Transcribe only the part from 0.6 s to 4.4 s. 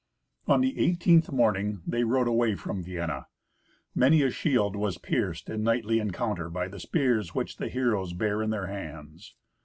the eighteenth morning they rode away from Vienna. Many a